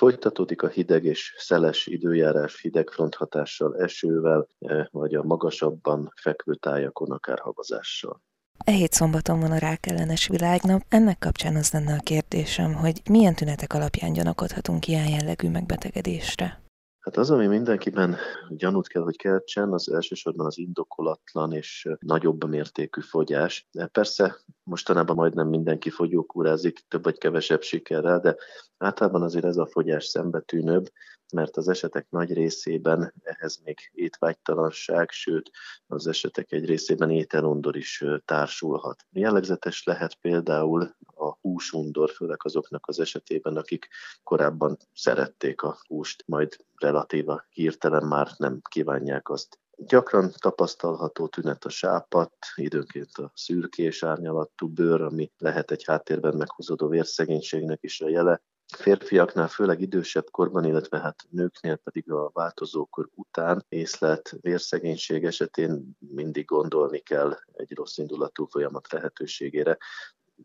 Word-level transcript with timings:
Folytatódik 0.00 0.62
a 0.62 0.68
hideg 0.68 1.04
és 1.04 1.34
szeles 1.38 1.86
időjárás 1.86 2.60
hidegfront 2.60 3.14
hatással, 3.14 3.76
esővel, 3.76 4.46
vagy 4.90 5.14
a 5.14 5.22
magasabban 5.22 6.12
fekvő 6.16 6.54
tájakon 6.54 7.10
akár 7.10 7.38
havazással. 7.38 8.22
E 8.64 8.72
hét 8.72 8.92
szombaton 8.92 9.40
van 9.40 9.50
a 9.50 9.58
rákellenes 9.58 10.28
világnap, 10.28 10.82
ennek 10.88 11.18
kapcsán 11.18 11.56
az 11.56 11.72
lenne 11.72 11.94
a 11.94 12.02
kérdésem, 12.02 12.74
hogy 12.74 13.00
milyen 13.10 13.34
tünetek 13.34 13.72
alapján 13.72 14.12
gyanakodhatunk 14.12 14.86
ilyen 14.86 15.08
jellegű 15.08 15.48
megbetegedésre? 15.48 16.62
Hát 17.00 17.16
az, 17.16 17.30
ami 17.30 17.46
mindenkiben 17.46 18.16
gyanút 18.48 18.88
kell, 18.88 19.02
hogy 19.02 19.16
keltsen, 19.16 19.72
az 19.72 19.92
elsősorban 19.92 20.46
az 20.46 20.58
indokolatlan 20.58 21.52
és 21.52 21.88
nagyobb 21.98 22.48
mértékű 22.48 23.00
fogyás. 23.00 23.68
De 23.72 23.86
persze 23.86 24.36
mostanában 24.70 25.16
majdnem 25.16 25.48
mindenki 25.48 25.90
fogyókúrázik, 25.90 26.84
több 26.88 27.02
vagy 27.02 27.18
kevesebb 27.18 27.62
sikerrel, 27.62 28.20
de 28.20 28.36
általában 28.78 29.22
azért 29.22 29.44
ez 29.44 29.56
a 29.56 29.66
fogyás 29.66 30.04
szembetűnőbb, 30.04 30.90
mert 31.32 31.56
az 31.56 31.68
esetek 31.68 32.06
nagy 32.10 32.32
részében 32.32 33.14
ehhez 33.22 33.60
még 33.64 33.90
étvágytalanság, 33.92 35.10
sőt 35.10 35.50
az 35.86 36.06
esetek 36.06 36.52
egy 36.52 36.64
részében 36.64 37.10
ételundor 37.10 37.76
is 37.76 38.04
társulhat. 38.24 39.04
Jellegzetes 39.12 39.84
lehet 39.84 40.14
például 40.14 40.94
a 41.14 41.36
húsundor, 41.40 42.10
főleg 42.10 42.38
azoknak 42.42 42.86
az 42.86 43.00
esetében, 43.00 43.56
akik 43.56 43.88
korábban 44.22 44.76
szerették 44.94 45.62
a 45.62 45.78
húst, 45.86 46.22
majd 46.26 46.56
relatíva 46.74 47.44
hirtelen 47.48 48.06
már 48.06 48.28
nem 48.36 48.60
kívánják 48.68 49.28
azt. 49.28 49.58
Gyakran 49.86 50.32
tapasztalható 50.38 51.28
tünet 51.28 51.64
a 51.64 51.68
sápat, 51.68 52.32
időnként 52.54 53.16
a 53.16 53.32
szürkés 53.34 54.02
árnyalatú 54.02 54.68
bőr, 54.68 55.00
ami 55.00 55.32
lehet 55.38 55.70
egy 55.70 55.84
háttérben 55.84 56.36
meghozódó 56.36 56.88
vérszegénységnek 56.88 57.78
is 57.82 58.00
a 58.00 58.08
jele, 58.08 58.42
férfiaknál, 58.76 59.48
főleg 59.48 59.80
idősebb 59.80 60.30
korban, 60.30 60.64
illetve 60.64 60.98
hát 60.98 61.22
nőknél 61.30 61.76
pedig 61.76 62.10
a 62.10 62.30
változókor 62.32 63.08
után 63.14 63.64
észlelt 63.68 64.36
vérszegénység 64.40 65.24
esetén 65.24 65.96
mindig 65.98 66.44
gondolni 66.44 66.98
kell 66.98 67.36
egy 67.52 67.74
rossz 67.74 67.96
indulatú 67.96 68.44
folyamat 68.44 68.92
lehetőségére 68.92 69.78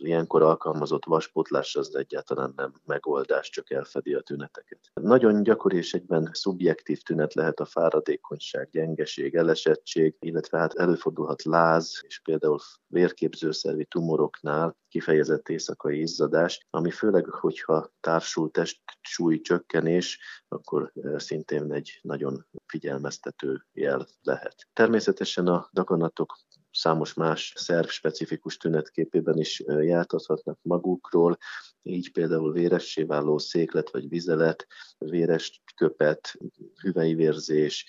ilyenkor 0.00 0.42
alkalmazott 0.42 1.04
vaspótlás 1.04 1.76
az 1.76 1.96
egyáltalán 1.96 2.52
nem 2.56 2.72
megoldás, 2.84 3.50
csak 3.50 3.70
elfedi 3.70 4.14
a 4.14 4.20
tüneteket. 4.20 4.78
Nagyon 4.94 5.42
gyakori 5.42 5.76
és 5.76 5.94
egyben 5.94 6.30
szubjektív 6.32 7.02
tünet 7.02 7.34
lehet 7.34 7.60
a 7.60 7.64
fáradékonyság, 7.64 8.68
gyengeség, 8.70 9.34
elesettség, 9.34 10.16
illetve 10.18 10.58
hát 10.58 10.74
előfordulhat 10.74 11.42
láz, 11.42 12.00
és 12.06 12.20
például 12.20 12.58
vérképzőszervi 12.86 13.84
tumoroknál 13.84 14.76
kifejezett 14.88 15.48
éjszakai 15.48 16.00
izzadás, 16.00 16.66
ami 16.70 16.90
főleg, 16.90 17.24
hogyha 17.24 17.92
társul 18.00 18.50
testsúly 18.50 19.40
csökkenés, 19.40 20.18
akkor 20.48 20.92
szintén 21.16 21.72
egy 21.72 21.98
nagyon 22.02 22.46
figyelmeztető 22.66 23.66
jel 23.72 24.06
lehet. 24.22 24.68
Természetesen 24.72 25.46
a 25.46 25.68
daganatok 25.72 26.36
számos 26.78 27.14
más 27.14 27.52
szerv 27.56 27.86
specifikus 27.86 28.56
tünetképében 28.56 29.38
is 29.38 29.62
jártathatnak 29.66 30.58
magukról, 30.62 31.38
így 31.82 32.12
például 32.12 32.52
véressé 32.52 33.02
váló 33.02 33.38
széklet 33.38 33.90
vagy 33.90 34.08
vizelet, 34.08 34.66
véres 34.98 35.62
köpet, 35.76 36.38
hüvelyvérzés 36.82 37.86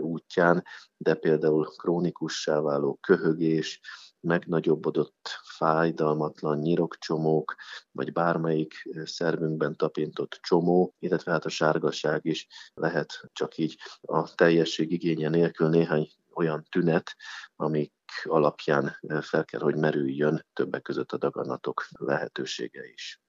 útján, 0.00 0.64
de 0.96 1.14
például 1.14 1.64
krónikussá 1.64 2.60
váló 2.60 2.98
köhögés, 3.00 3.80
megnagyobbodott 4.20 5.28
fájdalmatlan 5.56 6.58
nyirokcsomók, 6.58 7.54
vagy 7.90 8.12
bármelyik 8.12 8.74
szervünkben 9.04 9.76
tapintott 9.76 10.38
csomó, 10.42 10.94
illetve 10.98 11.32
hát 11.32 11.44
a 11.44 11.48
sárgaság 11.48 12.24
is 12.24 12.46
lehet 12.74 13.30
csak 13.32 13.56
így 13.56 13.78
a 14.00 14.34
teljesség 14.34 14.92
igénye 14.92 15.28
nélkül 15.28 15.68
néhány 15.68 16.08
olyan 16.34 16.64
tünet, 16.70 17.16
amik 17.56 17.92
alapján 18.24 18.98
fel 19.20 19.44
kell, 19.44 19.60
hogy 19.60 19.76
merüljön 19.76 20.46
többek 20.52 20.82
között 20.82 21.12
a 21.12 21.18
daganatok 21.18 21.86
lehetősége 21.90 22.88
is. 22.92 23.21